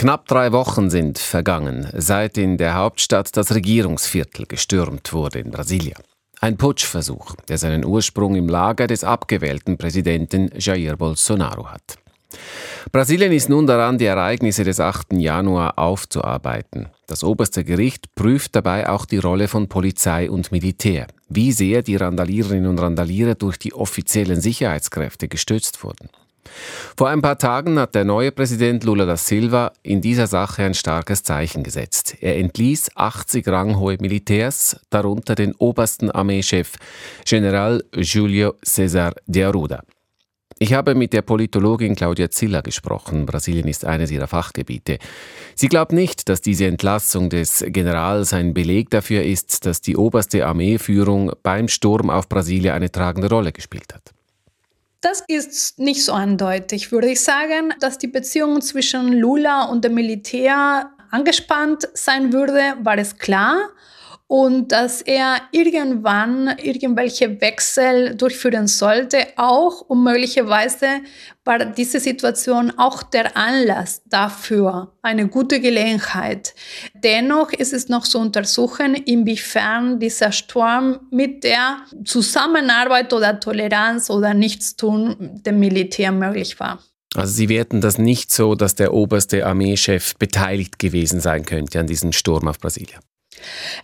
[0.00, 5.98] Knapp drei Wochen sind vergangen, seit in der Hauptstadt das Regierungsviertel gestürmt wurde in Brasilia.
[6.40, 11.98] Ein Putschversuch, der seinen Ursprung im Lager des abgewählten Präsidenten Jair Bolsonaro hat.
[12.90, 15.12] Brasilien ist nun daran, die Ereignisse des 8.
[15.12, 16.88] Januar aufzuarbeiten.
[17.06, 21.96] Das oberste Gericht prüft dabei auch die Rolle von Polizei und Militär, wie sehr die
[21.96, 26.08] Randaliererinnen und Randalierer durch die offiziellen Sicherheitskräfte gestützt wurden.
[26.96, 30.74] Vor ein paar Tagen hat der neue Präsident Lula da Silva in dieser Sache ein
[30.74, 32.16] starkes Zeichen gesetzt.
[32.20, 36.72] Er entließ 80 ranghohe Militärs, darunter den obersten Armeechef
[37.24, 39.82] General Julio César de Arruda.
[40.62, 43.24] Ich habe mit der Politologin Claudia Ziller gesprochen.
[43.24, 44.98] Brasilien ist eines ihrer Fachgebiete.
[45.54, 50.46] Sie glaubt nicht, dass diese Entlassung des Generals ein Beleg dafür ist, dass die oberste
[50.46, 54.12] Armeeführung beim Sturm auf Brasilien eine tragende Rolle gespielt hat.
[55.00, 59.94] Das ist nicht so eindeutig, würde ich sagen, dass die Beziehung zwischen Lula und dem
[59.94, 63.70] Militär angespannt sein würde, war es klar
[64.30, 70.86] und dass er irgendwann irgendwelche Wechsel durchführen sollte, auch und möglicherweise
[71.44, 76.54] war diese Situation auch der Anlass dafür, eine gute Gelegenheit.
[76.94, 84.32] Dennoch ist es noch zu untersuchen, inwiefern dieser Sturm mit der Zusammenarbeit oder Toleranz oder
[84.32, 86.78] Nichtstun dem Militär möglich war.
[87.16, 91.88] Also Sie werten das nicht so, dass der oberste Armeechef beteiligt gewesen sein könnte an
[91.88, 93.00] diesem Sturm auf Brasilien?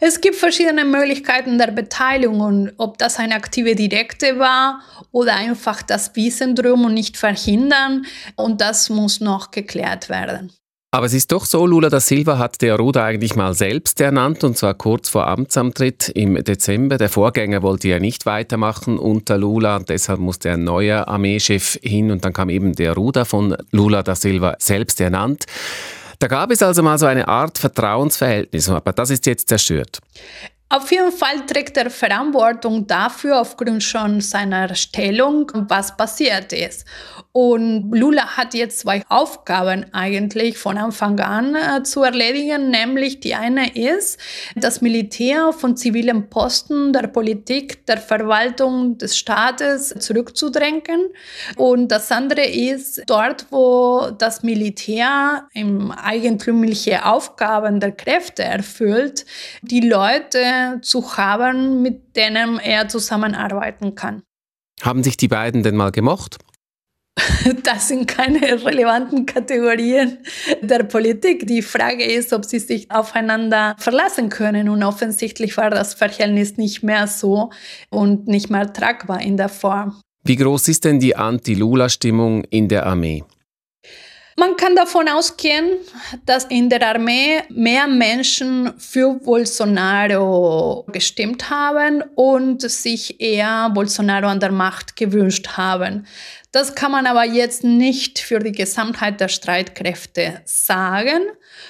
[0.00, 4.80] Es gibt verschiedene Möglichkeiten der Beteiligung ob das eine aktive Direkte war
[5.12, 10.52] oder einfach das Wissen drum und nicht verhindern und das muss noch geklärt werden.
[10.92, 14.44] Aber es ist doch so, Lula da Silva hat der Ruda eigentlich mal selbst ernannt
[14.44, 16.96] und zwar kurz vor Amtsantritt im Dezember.
[16.96, 22.24] Der Vorgänger wollte ja nicht weitermachen unter Lula deshalb musste ein neuer Armeechef hin und
[22.24, 25.44] dann kam eben der Ruda von Lula da Silva selbst ernannt.
[26.18, 30.00] Da gab es also mal so eine Art Vertrauensverhältnis, aber das ist jetzt zerstört.
[30.68, 36.84] Auf jeden Fall trägt er Verantwortung dafür, aufgrund schon seiner Stellung, was passiert ist.
[37.38, 43.34] Und Lula hat jetzt zwei Aufgaben eigentlich von Anfang an äh, zu erledigen, nämlich die
[43.34, 44.18] eine ist,
[44.54, 51.10] das Militär von zivilen Posten der Politik, der Verwaltung des Staates zurückzudrängen.
[51.56, 59.26] Und das andere ist, dort, wo das Militär im eigentümliche Aufgaben der Kräfte erfüllt,
[59.60, 64.22] die Leute zu haben, mit denen er zusammenarbeiten kann.
[64.80, 66.38] Haben sich die beiden denn mal gemocht?
[67.62, 70.18] Das sind keine relevanten Kategorien
[70.60, 71.46] der Politik.
[71.46, 74.68] Die Frage ist, ob sie sich aufeinander verlassen können.
[74.68, 77.50] Und offensichtlich war das Verhältnis nicht mehr so
[77.90, 80.00] und nicht mehr tragbar in der Form.
[80.24, 83.22] Wie groß ist denn die Anti-Lula-Stimmung in der Armee?
[84.38, 85.78] Man kann davon ausgehen,
[86.26, 94.38] dass in der Armee mehr Menschen für Bolsonaro gestimmt haben und sich eher Bolsonaro an
[94.38, 96.06] der Macht gewünscht haben.
[96.52, 101.22] Das kann man aber jetzt nicht für die Gesamtheit der Streitkräfte sagen.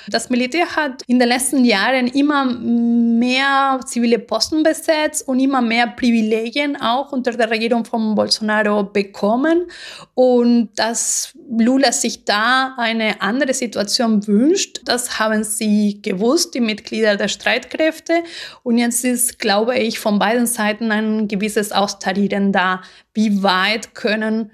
[0.09, 5.89] Das Militär hat in den letzten Jahren immer mehr zivile Posten besetzt und immer mehr
[5.89, 9.67] Privilegien auch unter der Regierung von Bolsonaro bekommen.
[10.15, 17.17] Und dass Lula sich da eine andere Situation wünscht, das haben sie gewusst, die Mitglieder
[17.17, 18.23] der Streitkräfte.
[18.63, 22.83] Und jetzt ist, glaube ich, von beiden Seiten ein gewisses Austarieren da.
[23.15, 24.51] Wie weit können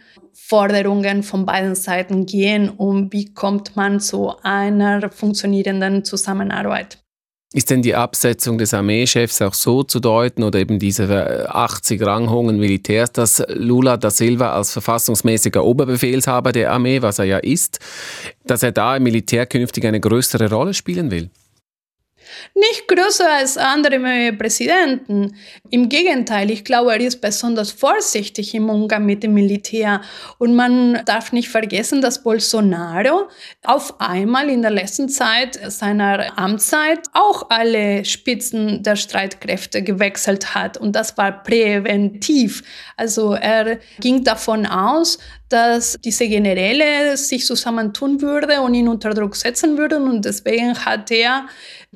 [0.53, 6.99] Forderungen von beiden Seiten gehen und wie kommt man zu einer funktionierenden Zusammenarbeit.
[7.55, 12.59] Ist denn die Absetzung des Armeechefs auch so zu deuten oder eben diese 80 ranghungen
[12.59, 17.79] Militärs, dass Lula da Silva als verfassungsmäßiger Oberbefehlshaber der Armee, was er ja ist,
[18.45, 21.31] dass er da im Militär künftig eine größere Rolle spielen will?
[22.55, 25.37] Nicht größer als andere Präsidenten.
[25.71, 30.01] Im Gegenteil, ich glaube, er ist besonders vorsichtig im Umgang mit dem Militär.
[30.39, 33.29] Und man darf nicht vergessen, dass Bolsonaro
[33.65, 40.77] auf einmal in der letzten Zeit seiner Amtszeit auch alle Spitzen der Streitkräfte gewechselt hat.
[40.77, 42.63] Und das war präventiv.
[42.97, 45.19] Also er ging davon aus,
[45.53, 50.09] dass diese Generäle sich zusammentun würden und ihn unter Druck setzen würden.
[50.09, 51.47] Und deswegen hat er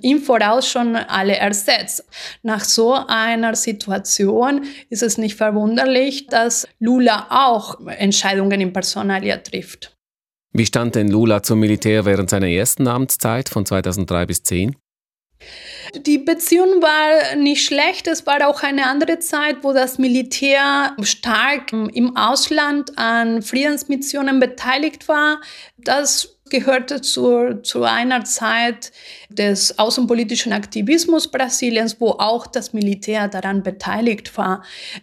[0.03, 2.05] im Voraus schon alle ersetzt.
[2.42, 9.97] Nach so einer Situation ist es nicht verwunderlich, dass Lula auch Entscheidungen in Personalia trifft.
[10.53, 14.77] Wie stand denn Lula zum Militär während seiner ersten Amtszeit von 2003 bis 2010?
[15.94, 18.07] Die Beziehung war nicht schlecht.
[18.07, 25.09] Es war auch eine andere Zeit, wo das Militär stark im Ausland an Friedensmissionen beteiligt
[25.09, 25.40] war.
[25.77, 28.93] Das gehörte zu, zu einer Zeit
[29.29, 34.63] des außenpolitischen Aktivismus Brasiliens, wo auch das Militär daran beteiligt war.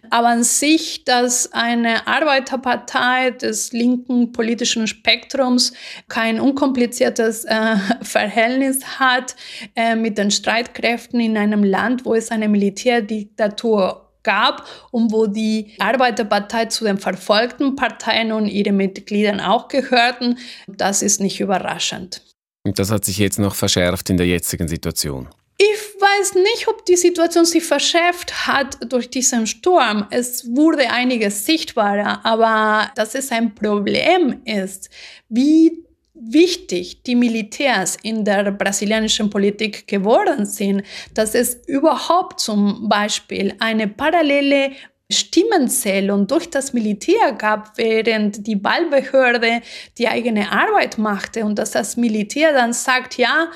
[0.09, 5.73] Aber an sich, dass eine Arbeiterpartei des linken politischen Spektrums
[6.07, 9.35] kein unkompliziertes äh, Verhältnis hat
[9.75, 15.73] äh, mit den Streitkräften in einem Land, wo es eine Militärdiktatur gab und wo die
[15.79, 22.21] Arbeiterpartei zu den verfolgten Parteien und ihre Mitgliedern auch gehörten, das ist nicht überraschend.
[22.65, 25.27] Und das hat sich jetzt noch verschärft in der jetzigen Situation.
[25.57, 30.07] Ich weiß nicht, ob die Situation sich verschärft hat durch diesen Sturm.
[30.09, 34.89] Es wurde einiges sichtbarer, aber dass es ein Problem ist,
[35.29, 35.82] wie
[36.13, 43.87] wichtig die Militärs in der brasilianischen Politik geworden sind, dass es überhaupt zum Beispiel eine
[43.87, 44.71] parallele
[45.11, 49.61] Stimmenzählung durch das Militär gab, während die Wahlbehörde
[49.97, 53.51] die eigene Arbeit machte und dass das Militär dann sagt, ja,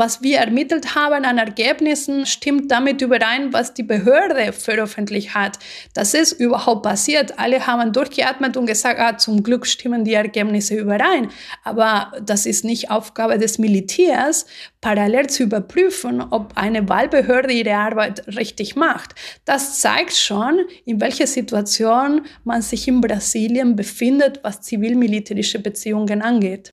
[0.00, 5.58] was wir ermittelt haben an Ergebnissen, stimmt damit überein, was die Behörde veröffentlicht hat.
[5.92, 7.38] Das ist überhaupt passiert.
[7.38, 11.28] Alle haben durchgeatmet und gesagt, ah, zum Glück stimmen die Ergebnisse überein.
[11.64, 14.46] Aber das ist nicht Aufgabe des Militärs,
[14.80, 19.14] parallel zu überprüfen, ob eine Wahlbehörde ihre Arbeit richtig macht.
[19.44, 26.70] Das zeigt schon, in welcher Situation man sich in Brasilien befindet, was zivil-militärische Beziehungen angeht.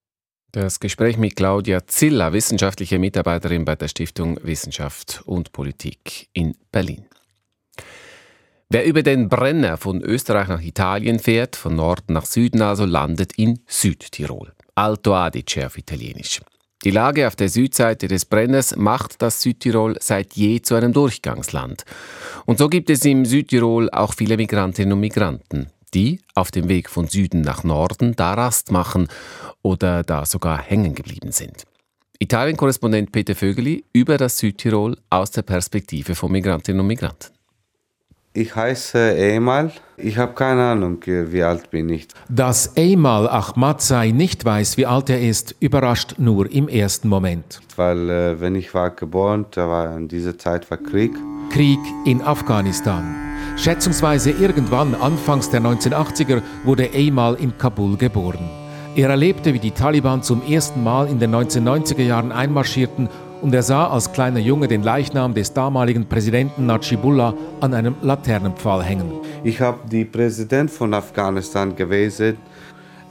[0.59, 7.05] Das Gespräch mit Claudia Zilla, wissenschaftliche Mitarbeiterin bei der Stiftung Wissenschaft und Politik in Berlin.
[8.67, 13.33] Wer über den Brenner von Österreich nach Italien fährt, von Norden nach Süden also, landet
[13.37, 14.51] in Südtirol.
[14.73, 16.41] Alto Adige auf Italienisch.
[16.83, 21.83] Die Lage auf der Südseite des Brenners macht das Südtirol seit je zu einem Durchgangsland.
[22.47, 26.89] Und so gibt es im Südtirol auch viele Migrantinnen und Migranten die auf dem Weg
[26.89, 29.07] von Süden nach Norden da Rast machen
[29.61, 31.63] oder da sogar hängen geblieben sind.
[32.19, 37.37] Italien-Korrespondent Peter Vögeli über das Südtirol aus der Perspektive von Migrantinnen und Migranten.
[38.33, 39.71] Ich heiße Emal.
[39.97, 42.07] Ich habe keine Ahnung, wie alt bin ich.
[42.29, 47.61] Dass Emal Ahmadzai nicht weiß, wie alt er ist, überrascht nur im ersten Moment.
[47.75, 51.13] Weil äh, wenn ich war geboren, da war in dieser Zeit war Krieg.
[51.49, 53.15] Krieg in Afghanistan.
[53.57, 58.66] Schätzungsweise irgendwann anfangs der 1980er wurde Emal in Kabul geboren.
[58.97, 63.07] Er erlebte, wie die Taliban zum ersten Mal in den 1990er Jahren einmarschierten
[63.43, 68.81] und er sah als kleiner Junge den Leichnam des damaligen Präsidenten Najibullah an einem Laternenpfahl
[68.81, 69.11] hängen.
[69.43, 72.37] Ich habe die Präsident von Afghanistan gewesen.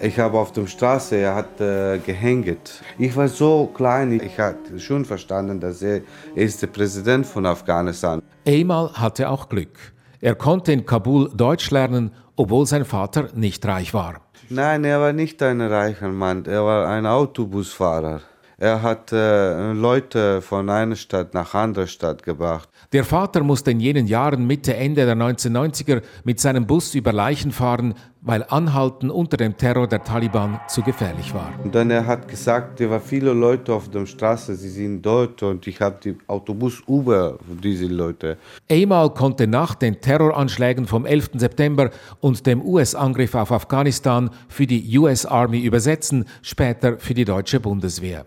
[0.01, 2.83] Ich habe auf der Straße, er hat äh, gehängt.
[2.99, 6.01] Ich war so klein, ich hatte schon verstanden, dass er
[6.35, 8.21] ist der Präsident von Afghanistan.
[8.45, 9.79] Emal hatte auch Glück.
[10.21, 14.26] Er konnte in Kabul Deutsch lernen, obwohl sein Vater nicht reich war.
[14.49, 18.21] Nein, er war nicht ein reicher Mann, er war ein Autobusfahrer.
[18.59, 22.71] Er hat äh, Leute von einer Stadt nach anderer Stadt gebracht.
[22.93, 27.53] Der Vater musste in jenen Jahren Mitte, Ende der 1990er mit seinem Bus über Leichen
[27.53, 27.95] fahren,
[28.27, 31.53] weil Anhalten unter dem Terror der Taliban zu gefährlich war.
[31.63, 35.43] Und dann er hat gesagt, es waren viele Leute auf der Straße, sie sind dort
[35.45, 38.37] und ich habe die Autobus über diese Leute.
[38.69, 41.31] Einmal konnte nach den Terroranschlägen vom 11.
[41.35, 47.61] September und dem US-Angriff auf Afghanistan für die US Army übersetzen, später für die deutsche
[47.61, 48.27] Bundeswehr.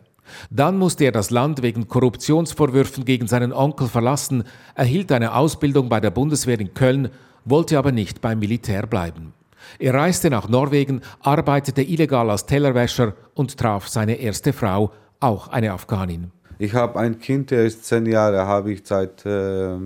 [0.49, 4.43] Dann musste er das Land wegen Korruptionsvorwürfen gegen seinen Onkel verlassen,
[4.75, 7.09] erhielt eine Ausbildung bei der Bundeswehr in Köln,
[7.43, 9.33] wollte aber nicht beim Militär bleiben.
[9.77, 15.73] Er reiste nach Norwegen, arbeitete illegal als Tellerwäscher und traf seine erste Frau, auch eine
[15.73, 16.31] Afghanin.
[16.57, 19.77] Ich habe ein Kind, der ist zehn Jahre, habe ich seit äh,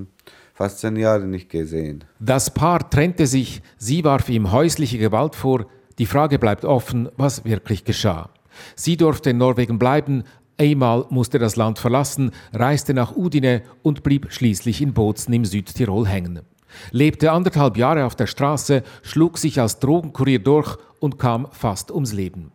[0.54, 2.04] fast zehn Jahren nicht gesehen.
[2.20, 5.66] Das Paar trennte sich, sie warf ihm häusliche Gewalt vor.
[6.00, 8.30] Die Frage bleibt offen, was wirklich geschah.
[8.76, 10.24] Sie durfte in Norwegen bleiben,
[10.58, 16.08] einmal musste das Land verlassen, reiste nach Udine und blieb schließlich in Bozen im Südtirol
[16.08, 16.42] hängen.
[16.92, 22.14] Lebte anderthalb Jahre auf der Straße, schlug sich als Drogenkurier durch und kam fast ums
[22.14, 22.52] Leben.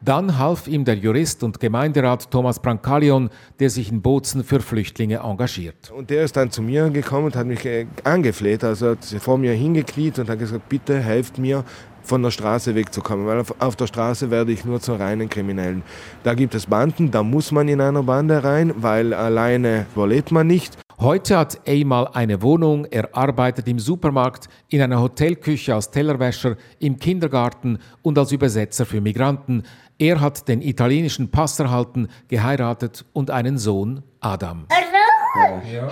[0.00, 5.18] Dann half ihm der Jurist und Gemeinderat Thomas Brancalion, der sich in Bozen für Flüchtlinge
[5.18, 5.90] engagiert.
[5.90, 9.20] Und der ist dann zu mir gekommen und hat mich äh, angefleht, also hat sich
[9.20, 11.64] vor mir hingekniet und hat gesagt, bitte helft mir,
[12.04, 15.82] von der Straße wegzukommen, weil auf, auf, der Straße werde ich nur zu reinen Kriminellen.
[16.24, 20.46] Da gibt es Banden, da muss man in einer Bande rein, weil alleine überlebt man
[20.46, 20.76] nicht.
[21.02, 26.96] Heute hat Eymal eine Wohnung, er arbeitet im Supermarkt, in einer Hotelküche als Tellerwäscher, im
[26.96, 29.64] Kindergarten und als Übersetzer für Migranten.
[29.98, 34.66] Er hat den italienischen Pass erhalten, geheiratet und einen Sohn, Adam.
[35.72, 35.90] Ja.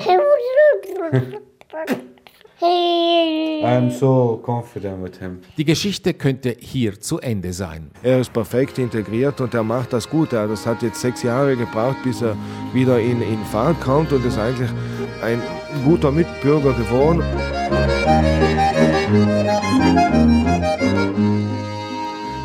[2.62, 5.40] I'm so confident with him.
[5.56, 7.90] Die Geschichte könnte hier zu Ende sein.
[8.02, 10.32] Er ist perfekt integriert und er macht das gut.
[10.32, 12.36] Das hat jetzt sechs Jahre gebraucht, bis er
[12.72, 14.70] wieder in, in Fahrt kommt und ist eigentlich
[15.22, 15.40] ein
[15.84, 17.22] guter Mitbürger geworden.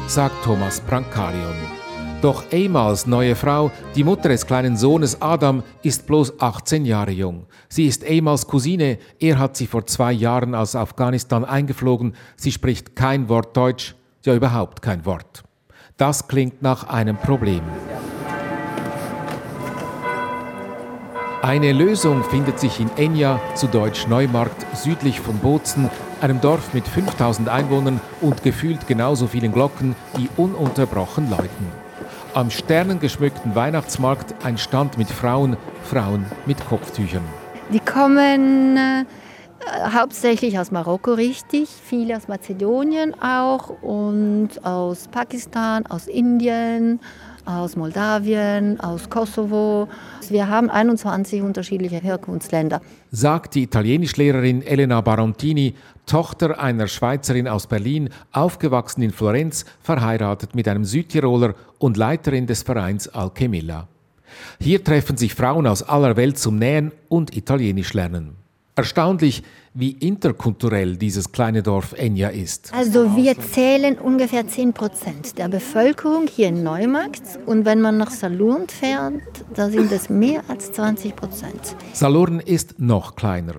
[0.07, 1.74] Sagt Thomas Brancarion.
[2.21, 7.45] Doch Amals neue Frau, die Mutter des kleinen Sohnes Adam, ist bloß 18 Jahre jung.
[7.69, 12.15] Sie ist Amals Cousine, er hat sie vor zwei Jahren aus Afghanistan eingeflogen.
[12.35, 15.43] Sie spricht kein Wort Deutsch, ja überhaupt kein Wort.
[15.97, 17.61] Das klingt nach einem Problem.
[21.41, 26.87] Eine Lösung findet sich in Enya, zu Deutsch Neumarkt, südlich von Bozen, einem Dorf mit
[26.87, 31.84] 5000 Einwohnern und gefühlt genauso vielen Glocken, die ununterbrochen läuten.
[32.33, 37.23] Am sternengeschmückten Weihnachtsmarkt ein Stand mit Frauen, Frauen mit Kopftüchern.
[37.71, 39.05] Die kommen äh,
[39.93, 46.99] hauptsächlich aus Marokko, richtig, viele aus Mazedonien auch und aus Pakistan, aus Indien,
[47.45, 49.87] aus Moldawien, aus Kosovo.
[50.29, 52.81] Wir haben 21 unterschiedliche Herkunftsländer.
[53.11, 55.75] Sagt die Italienischlehrerin Elena Barontini,
[56.05, 62.63] Tochter einer Schweizerin aus Berlin, aufgewachsen in Florenz, verheiratet mit einem Südtiroler und Leiterin des
[62.63, 63.87] Vereins Alchemilla.
[64.59, 68.44] Hier treffen sich Frauen aus aller Welt zum Nähen und Italienisch lernen.
[68.77, 69.41] Erstaunlich,
[69.73, 72.73] wie interkulturell dieses kleine Dorf Enya ist.
[72.73, 78.11] Also wir zählen ungefähr 10 Prozent der Bevölkerung hier in Neumarkt und wenn man nach
[78.11, 79.21] Salurn fährt,
[79.53, 81.75] da sind es mehr als 20 Prozent.
[81.93, 83.55] Salurn ist noch kleiner.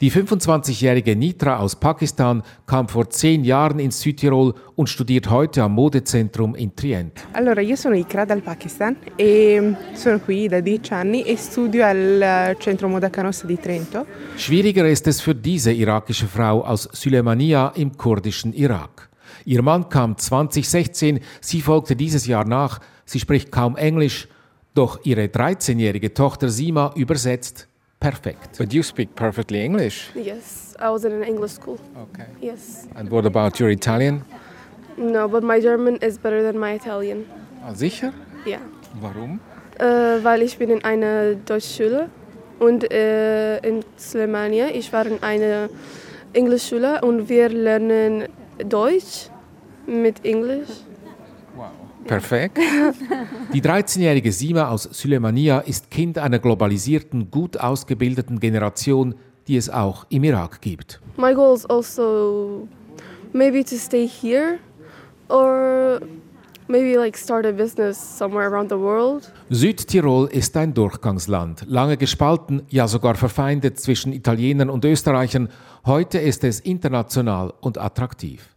[0.00, 5.72] Die 25-jährige Nitra aus Pakistan kam vor zehn Jahren ins Südtirol und studiert heute am
[5.72, 7.24] Modezentrum in Trient.
[7.32, 12.22] Allora, io sono Ikra dal Pakistan e sono qui da dieci anni e studio al
[12.22, 14.06] eh, Centro Moda Canossa di Trento.
[14.36, 19.08] Schwieriger ist es für diese irakische Frau aus Suleimania im kurdischen Irak.
[19.44, 22.80] Ihr Mann kam 2016, sie folgte dieses Jahr nach.
[23.04, 24.28] Sie spricht kaum Englisch,
[24.74, 27.68] doch ihre 13-jährige Tochter Sima übersetzt
[28.02, 28.58] perfect.
[28.58, 30.10] But you speak perfectly English.
[30.14, 31.78] Yes, I was in an English school.
[31.96, 32.26] Okay.
[32.40, 32.86] Yes.
[32.96, 34.24] And what about your Italian?
[34.96, 37.26] No, but my German is better than my Italian.
[37.64, 38.12] Ah, sicher?
[38.44, 38.58] Ja.
[39.00, 39.40] Warum?
[39.78, 42.08] Äh, weil ich bin in einer Deutschschule
[42.58, 44.66] und äh, in Slemania.
[44.68, 45.70] Ich war in einer
[46.34, 48.28] Englischschule und wir lernen
[48.58, 49.30] Deutsch
[49.86, 50.68] mit Englisch.
[52.06, 52.58] Perfekt.
[53.52, 59.14] Die 13-jährige Sima aus Sulemania ist Kind einer globalisierten, gut ausgebildeten Generation,
[59.48, 61.00] die es auch im Irak gibt.
[61.16, 62.68] My goal is also
[63.32, 64.58] maybe to stay here
[65.28, 66.00] or
[66.68, 69.32] maybe like start a business somewhere around the world.
[69.50, 75.48] Südtirol ist ein Durchgangsland, lange gespalten, ja sogar verfeindet zwischen Italienern und Österreichern.
[75.84, 78.51] Heute ist es international und attraktiv.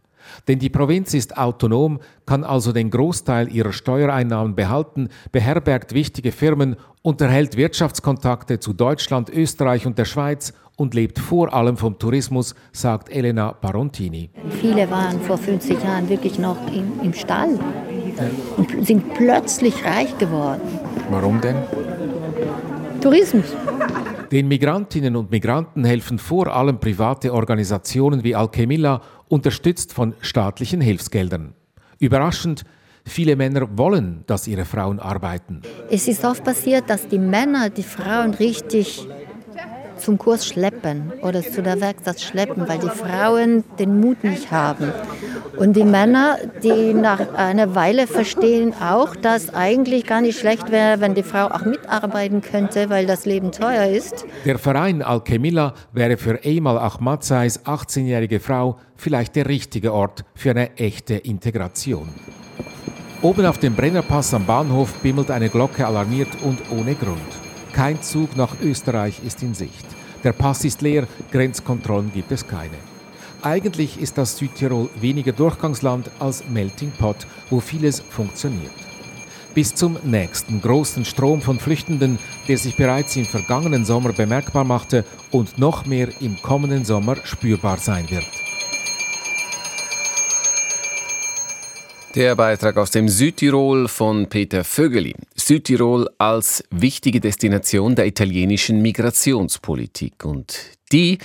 [0.48, 6.76] Denn die Provinz ist autonom, kann also den Großteil ihrer Steuereinnahmen behalten, beherbergt wichtige Firmen,
[7.02, 13.10] unterhält Wirtschaftskontakte zu Deutschland, Österreich und der Schweiz und lebt vor allem vom Tourismus, sagt
[13.10, 14.30] Elena Barontini.
[14.60, 17.58] Viele waren vor 50 Jahren wirklich noch im, im Stall
[18.56, 20.60] und sind plötzlich reich geworden.
[21.10, 21.56] Warum denn?
[23.00, 23.54] Tourismus.
[24.32, 31.54] Den Migrantinnen und Migranten helfen vor allem private Organisationen wie Alchemilla, unterstützt von staatlichen Hilfsgeldern.
[31.98, 32.64] Überraschend,
[33.04, 35.62] viele Männer wollen, dass ihre Frauen arbeiten.
[35.90, 39.06] Es ist oft passiert, dass die Männer die Frauen richtig
[39.98, 44.92] zum Kurs schleppen oder zu der Werkstatt schleppen, weil die Frauen den Mut nicht haben.
[45.56, 51.00] Und die Männer, die nach einer Weile verstehen auch, dass eigentlich gar nicht schlecht wäre,
[51.00, 54.24] wenn die Frau auch mitarbeiten könnte, weil das Leben teuer ist.
[54.44, 60.76] Der Verein Alchemilla wäre für Emal Ahmadzais 18-jährige Frau vielleicht der richtige Ort für eine
[60.76, 62.08] echte Integration.
[63.22, 67.35] Oben auf dem Brennerpass am Bahnhof bimmelt eine Glocke alarmiert und ohne Grund.
[67.76, 69.84] Kein Zug nach Österreich ist in Sicht.
[70.24, 72.78] Der Pass ist leer, Grenzkontrollen gibt es keine.
[73.42, 78.72] Eigentlich ist das Südtirol weniger Durchgangsland als Melting Pot, wo vieles funktioniert.
[79.54, 82.18] Bis zum nächsten großen Strom von Flüchtenden,
[82.48, 87.76] der sich bereits im vergangenen Sommer bemerkbar machte und noch mehr im kommenden Sommer spürbar
[87.76, 88.45] sein wird.
[92.16, 95.14] Der Beitrag aus dem Südtirol von Peter Vögeli.
[95.34, 100.24] Südtirol als wichtige Destination der italienischen Migrationspolitik.
[100.24, 100.58] Und
[100.92, 101.18] die,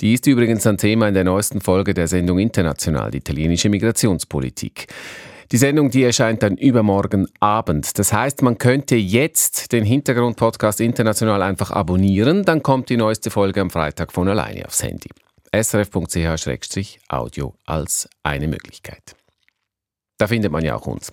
[0.00, 4.86] die ist übrigens ein Thema in der neuesten Folge der Sendung International, die italienische Migrationspolitik.
[5.50, 7.98] Die Sendung, die erscheint dann übermorgen Abend.
[7.98, 13.62] Das heißt, man könnte jetzt den Hintergrund-Podcast international einfach abonnieren, dann kommt die neueste Folge
[13.62, 15.08] am Freitag von alleine aufs Handy.
[15.52, 19.16] srf.ch-audio als eine Möglichkeit.
[20.20, 21.10] Da findet man ja auch uns.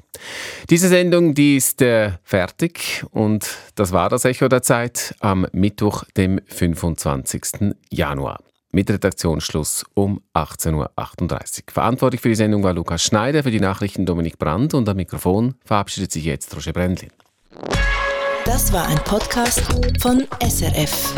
[0.69, 6.03] Diese Sendung, die ist äh, fertig und das war das Echo der Zeit am Mittwoch,
[6.17, 7.73] dem 25.
[7.89, 8.39] Januar.
[8.71, 11.63] Mit Redaktionsschluss um 18.38 Uhr.
[11.71, 15.55] Verantwortlich für die Sendung war Lukas Schneider, für die Nachrichten Dominik Brandt und am Mikrofon
[15.63, 17.11] verabschiedet sich jetzt Roger Brendlin.
[18.43, 19.61] Das war ein Podcast
[20.01, 21.13] von SRF.